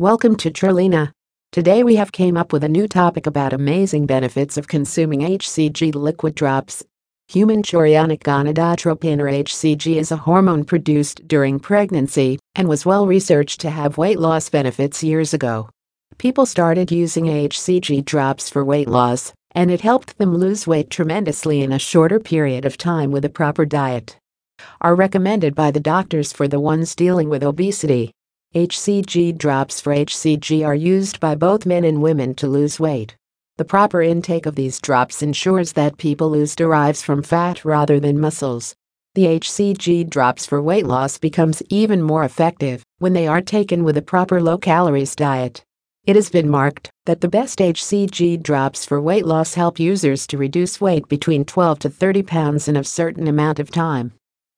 Welcome 0.00 0.34
to 0.38 0.50
Trillena. 0.50 1.12
Today 1.52 1.84
we 1.84 1.94
have 1.94 2.10
came 2.10 2.36
up 2.36 2.52
with 2.52 2.64
a 2.64 2.68
new 2.68 2.88
topic 2.88 3.28
about 3.28 3.52
amazing 3.52 4.06
benefits 4.06 4.56
of 4.56 4.66
consuming 4.66 5.20
HCG 5.20 5.94
liquid 5.94 6.34
drops. 6.34 6.82
Human 7.28 7.62
chorionic 7.62 8.24
gonadotropin 8.24 9.20
or 9.20 9.26
HCG 9.26 9.94
is 9.94 10.10
a 10.10 10.16
hormone 10.16 10.64
produced 10.64 11.28
during 11.28 11.60
pregnancy 11.60 12.40
and 12.56 12.66
was 12.66 12.84
well 12.84 13.06
researched 13.06 13.60
to 13.60 13.70
have 13.70 13.96
weight 13.96 14.18
loss 14.18 14.48
benefits 14.48 15.04
years 15.04 15.32
ago. 15.32 15.70
People 16.18 16.44
started 16.44 16.90
using 16.90 17.26
HCG 17.26 18.04
drops 18.04 18.50
for 18.50 18.64
weight 18.64 18.88
loss, 18.88 19.32
and 19.52 19.70
it 19.70 19.82
helped 19.82 20.18
them 20.18 20.34
lose 20.34 20.66
weight 20.66 20.90
tremendously 20.90 21.62
in 21.62 21.70
a 21.70 21.78
shorter 21.78 22.18
period 22.18 22.64
of 22.64 22.76
time 22.76 23.12
with 23.12 23.24
a 23.24 23.30
proper 23.30 23.64
diet. 23.64 24.16
Are 24.80 24.96
recommended 24.96 25.54
by 25.54 25.70
the 25.70 25.78
doctors 25.78 26.32
for 26.32 26.48
the 26.48 26.58
ones 26.58 26.96
dealing 26.96 27.28
with 27.28 27.44
obesity. 27.44 28.10
HCG 28.54 29.36
drops 29.36 29.80
for 29.80 29.92
HCG 29.92 30.64
are 30.64 30.76
used 30.76 31.18
by 31.18 31.34
both 31.34 31.66
men 31.66 31.82
and 31.82 32.00
women 32.00 32.36
to 32.36 32.46
lose 32.46 32.78
weight. 32.78 33.16
The 33.56 33.64
proper 33.64 34.00
intake 34.00 34.46
of 34.46 34.54
these 34.54 34.80
drops 34.80 35.22
ensures 35.22 35.72
that 35.72 35.98
people 35.98 36.30
lose 36.30 36.54
derives 36.54 37.02
from 37.02 37.24
fat 37.24 37.64
rather 37.64 37.98
than 37.98 38.20
muscles. 38.20 38.76
The 39.16 39.24
HCG 39.24 40.08
drops 40.08 40.46
for 40.46 40.62
weight 40.62 40.86
loss 40.86 41.18
becomes 41.18 41.64
even 41.68 42.00
more 42.00 42.22
effective 42.22 42.84
when 43.00 43.12
they 43.12 43.26
are 43.26 43.40
taken 43.40 43.82
with 43.82 43.96
a 43.96 44.02
proper 44.02 44.40
low 44.40 44.56
calories 44.56 45.16
diet. 45.16 45.64
It 46.06 46.14
has 46.14 46.30
been 46.30 46.48
marked 46.48 46.90
that 47.06 47.22
the 47.22 47.28
best 47.28 47.58
HCG 47.58 48.40
drops 48.40 48.84
for 48.84 49.00
weight 49.00 49.26
loss 49.26 49.54
help 49.54 49.80
users 49.80 50.28
to 50.28 50.38
reduce 50.38 50.80
weight 50.80 51.08
between 51.08 51.44
12 51.44 51.80
to 51.80 51.90
30 51.90 52.22
pounds 52.22 52.68
in 52.68 52.76
a 52.76 52.84
certain 52.84 53.26
amount 53.26 53.58
of 53.58 53.72
time. 53.72 54.12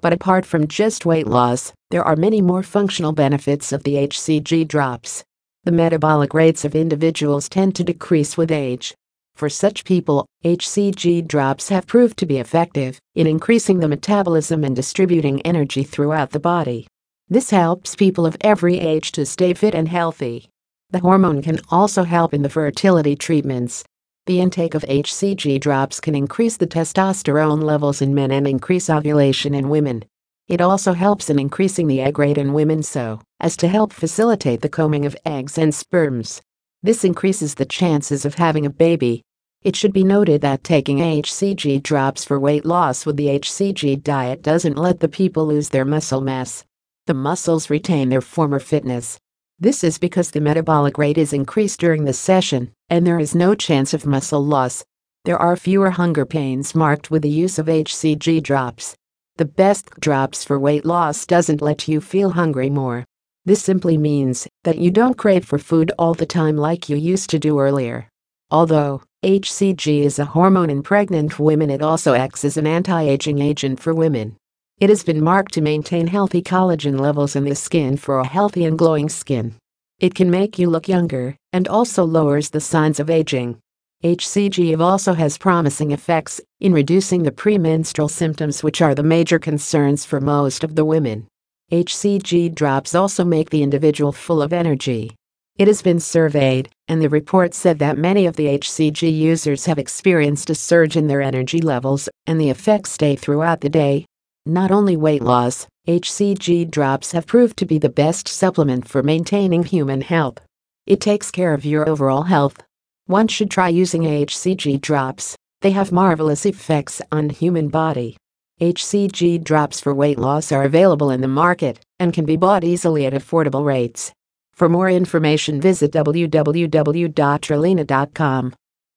But 0.06 0.12
apart 0.12 0.46
from 0.46 0.68
just 0.68 1.04
weight 1.04 1.26
loss, 1.26 1.72
there 1.90 2.04
are 2.04 2.14
many 2.14 2.40
more 2.40 2.62
functional 2.62 3.10
benefits 3.10 3.72
of 3.72 3.82
the 3.82 3.94
HCG 3.96 4.68
drops. 4.68 5.24
The 5.64 5.72
metabolic 5.72 6.32
rates 6.32 6.64
of 6.64 6.76
individuals 6.76 7.48
tend 7.48 7.74
to 7.74 7.82
decrease 7.82 8.36
with 8.36 8.52
age. 8.52 8.94
For 9.34 9.48
such 9.48 9.84
people, 9.84 10.24
HCG 10.44 11.26
drops 11.26 11.70
have 11.70 11.88
proved 11.88 12.18
to 12.18 12.26
be 12.26 12.38
effective 12.38 13.00
in 13.16 13.26
increasing 13.26 13.80
the 13.80 13.88
metabolism 13.88 14.62
and 14.62 14.76
distributing 14.76 15.42
energy 15.42 15.82
throughout 15.82 16.30
the 16.30 16.38
body. 16.38 16.86
This 17.28 17.50
helps 17.50 17.96
people 17.96 18.26
of 18.26 18.36
every 18.42 18.78
age 18.78 19.10
to 19.10 19.26
stay 19.26 19.54
fit 19.54 19.74
and 19.74 19.88
healthy. 19.88 20.48
The 20.90 21.00
hormone 21.00 21.42
can 21.42 21.58
also 21.68 22.04
help 22.04 22.32
in 22.32 22.42
the 22.42 22.48
fertility 22.48 23.16
treatments. 23.16 23.82
The 24.26 24.40
intake 24.40 24.74
of 24.74 24.82
HCG 24.82 25.60
drops 25.60 26.00
can 26.00 26.16
increase 26.16 26.56
the 26.56 26.66
testosterone 26.66 27.62
levels 27.62 28.02
in 28.02 28.12
men 28.12 28.32
and 28.32 28.44
increase 28.44 28.90
ovulation 28.90 29.54
in 29.54 29.68
women. 29.68 30.04
It 30.48 30.60
also 30.60 30.94
helps 30.94 31.30
in 31.30 31.38
increasing 31.38 31.86
the 31.86 32.00
egg 32.00 32.18
rate 32.18 32.36
in 32.36 32.52
women 32.52 32.82
so 32.82 33.20
as 33.38 33.56
to 33.58 33.68
help 33.68 33.92
facilitate 33.92 34.62
the 34.62 34.68
combing 34.68 35.06
of 35.06 35.16
eggs 35.24 35.56
and 35.56 35.72
sperms. 35.72 36.42
This 36.82 37.04
increases 37.04 37.54
the 37.54 37.64
chances 37.64 38.24
of 38.24 38.34
having 38.34 38.66
a 38.66 38.70
baby. 38.70 39.22
It 39.62 39.76
should 39.76 39.92
be 39.92 40.02
noted 40.02 40.40
that 40.40 40.64
taking 40.64 40.98
HCG 40.98 41.80
drops 41.84 42.24
for 42.24 42.40
weight 42.40 42.66
loss 42.66 43.06
with 43.06 43.16
the 43.16 43.28
HCG 43.28 44.02
diet 44.02 44.42
doesn't 44.42 44.76
let 44.76 44.98
the 44.98 45.08
people 45.08 45.46
lose 45.46 45.68
their 45.68 45.84
muscle 45.84 46.20
mass. 46.20 46.64
The 47.06 47.14
muscles 47.14 47.70
retain 47.70 48.08
their 48.08 48.20
former 48.20 48.58
fitness. 48.58 49.20
This 49.58 49.82
is 49.82 49.96
because 49.96 50.32
the 50.32 50.40
metabolic 50.40 50.98
rate 50.98 51.16
is 51.16 51.32
increased 51.32 51.80
during 51.80 52.04
the 52.04 52.12
session, 52.12 52.72
and 52.90 53.06
there 53.06 53.18
is 53.18 53.34
no 53.34 53.54
chance 53.54 53.94
of 53.94 54.04
muscle 54.04 54.44
loss. 54.44 54.84
There 55.24 55.38
are 55.38 55.56
fewer 55.56 55.90
hunger 55.90 56.26
pains 56.26 56.74
marked 56.74 57.10
with 57.10 57.22
the 57.22 57.30
use 57.30 57.58
of 57.58 57.64
HCG 57.64 58.42
drops. 58.42 58.94
The 59.38 59.46
best 59.46 59.88
drops 59.98 60.44
for 60.44 60.58
weight 60.58 60.84
loss 60.84 61.24
doesn't 61.24 61.62
let 61.62 61.88
you 61.88 62.02
feel 62.02 62.30
hungry 62.30 62.68
more. 62.68 63.06
This 63.46 63.62
simply 63.62 63.96
means 63.96 64.46
that 64.64 64.76
you 64.76 64.90
don't 64.90 65.16
crave 65.16 65.46
for 65.46 65.58
food 65.58 65.90
all 65.98 66.12
the 66.12 66.26
time 66.26 66.58
like 66.58 66.90
you 66.90 66.96
used 66.96 67.30
to 67.30 67.38
do 67.38 67.58
earlier. 67.58 68.10
Although 68.50 69.04
HCG 69.24 70.02
is 70.02 70.18
a 70.18 70.26
hormone 70.26 70.68
in 70.68 70.82
pregnant 70.82 71.38
women, 71.38 71.70
it 71.70 71.80
also 71.80 72.12
acts 72.12 72.44
as 72.44 72.58
an 72.58 72.66
anti 72.66 73.02
aging 73.02 73.38
agent 73.38 73.80
for 73.80 73.94
women. 73.94 74.36
It 74.78 74.90
has 74.90 75.02
been 75.02 75.24
marked 75.24 75.54
to 75.54 75.62
maintain 75.62 76.06
healthy 76.06 76.42
collagen 76.42 77.00
levels 77.00 77.34
in 77.34 77.44
the 77.44 77.54
skin 77.54 77.96
for 77.96 78.18
a 78.18 78.26
healthy 78.26 78.66
and 78.66 78.76
glowing 78.76 79.08
skin. 79.08 79.54
It 80.00 80.14
can 80.14 80.30
make 80.30 80.58
you 80.58 80.68
look 80.68 80.86
younger 80.86 81.34
and 81.50 81.66
also 81.66 82.04
lowers 82.04 82.50
the 82.50 82.60
signs 82.60 83.00
of 83.00 83.08
aging. 83.08 83.56
HCG 84.04 84.78
also 84.78 85.14
has 85.14 85.38
promising 85.38 85.92
effects 85.92 86.42
in 86.60 86.74
reducing 86.74 87.22
the 87.22 87.32
premenstrual 87.32 88.10
symptoms, 88.10 88.62
which 88.62 88.82
are 88.82 88.94
the 88.94 89.02
major 89.02 89.38
concerns 89.38 90.04
for 90.04 90.20
most 90.20 90.62
of 90.62 90.74
the 90.74 90.84
women. 90.84 91.26
HCG 91.72 92.54
drops 92.54 92.94
also 92.94 93.24
make 93.24 93.48
the 93.48 93.62
individual 93.62 94.12
full 94.12 94.42
of 94.42 94.52
energy. 94.52 95.16
It 95.56 95.68
has 95.68 95.80
been 95.80 96.00
surveyed, 96.00 96.68
and 96.86 97.00
the 97.00 97.08
report 97.08 97.54
said 97.54 97.78
that 97.78 97.96
many 97.96 98.26
of 98.26 98.36
the 98.36 98.58
HCG 98.58 99.10
users 99.10 99.64
have 99.64 99.78
experienced 99.78 100.50
a 100.50 100.54
surge 100.54 100.98
in 100.98 101.06
their 101.06 101.22
energy 101.22 101.62
levels, 101.62 102.10
and 102.26 102.38
the 102.38 102.50
effects 102.50 102.90
stay 102.92 103.16
throughout 103.16 103.62
the 103.62 103.70
day, 103.70 104.04
not 104.46 104.70
only 104.70 104.96
weight 104.96 105.22
loss, 105.22 105.66
HCG 105.88 106.70
drops 106.70 107.12
have 107.12 107.26
proved 107.26 107.56
to 107.56 107.66
be 107.66 107.78
the 107.78 107.88
best 107.88 108.28
supplement 108.28 108.88
for 108.88 109.02
maintaining 109.02 109.64
human 109.64 110.00
health. 110.00 110.38
It 110.86 111.00
takes 111.00 111.30
care 111.30 111.52
of 111.52 111.64
your 111.64 111.88
overall 111.88 112.22
health. 112.22 112.58
One 113.06 113.28
should 113.28 113.50
try 113.50 113.68
using 113.68 114.02
HCG 114.02 114.80
drops. 114.80 115.36
They 115.62 115.72
have 115.72 115.92
marvelous 115.92 116.46
effects 116.46 117.02
on 117.10 117.30
human 117.30 117.68
body. 117.68 118.16
HCG 118.60 119.44
drops 119.44 119.80
for 119.80 119.94
weight 119.94 120.18
loss 120.18 120.52
are 120.52 120.64
available 120.64 121.10
in 121.10 121.20
the 121.20 121.28
market 121.28 121.80
and 121.98 122.12
can 122.12 122.24
be 122.24 122.36
bought 122.36 122.64
easily 122.64 123.04
at 123.04 123.12
affordable 123.12 123.64
rates. 123.64 124.12
For 124.54 124.68
more 124.68 124.88
information 124.88 125.60
visit 125.60 125.92
www.trillena.com. 125.92 128.54